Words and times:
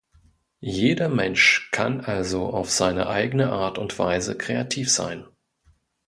Jeder 0.65 1.09
Mensch 1.09 1.69
kann 1.71 1.99
also 2.01 2.47
auf 2.51 2.71
seine 2.71 3.05
eigene 3.05 3.51
Art 3.51 3.77
und 3.77 3.99
Weise 3.99 4.35
kreativ 4.35 4.91
sein. 4.91 5.25